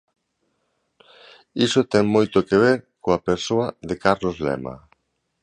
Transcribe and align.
Iso 1.65 1.81
ten 1.91 2.05
moito 2.15 2.37
que 2.47 2.57
ver 2.63 2.77
coa 3.03 3.23
persoa 3.27 3.67
de 3.89 3.95
Carlos 4.03 4.37
Lema. 4.45 4.75